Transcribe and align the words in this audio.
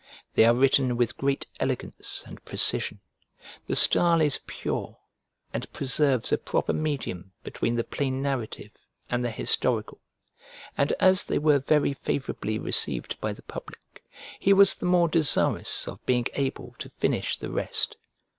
They 0.33 0.45
are 0.45 0.53
written 0.55 0.97
with 0.97 1.15
great 1.15 1.45
elegance 1.59 2.23
and 2.25 2.43
precision, 2.43 3.01
the 3.67 3.75
style 3.75 4.19
is 4.19 4.39
pure, 4.47 4.97
and 5.53 5.71
preserves 5.73 6.31
a 6.31 6.39
proper 6.39 6.73
medium 6.73 7.33
between 7.43 7.75
the 7.75 7.83
plain 7.83 8.19
narrative 8.19 8.71
and 9.11 9.23
the 9.23 9.29
historical: 9.29 10.01
and 10.75 10.91
as 10.93 11.25
they 11.25 11.37
were 11.37 11.59
very 11.59 11.93
favourably 11.93 12.57
received 12.57 13.21
by 13.21 13.31
the 13.31 13.43
public, 13.43 14.03
he 14.39 14.53
was 14.53 14.73
the 14.73 14.87
more 14.87 15.07
desirous 15.07 15.87
of 15.87 16.03
being 16.07 16.25
able 16.33 16.73
to 16.79 16.89
finish 16.89 17.37
the 17.37 17.51
rest. 17.51 17.95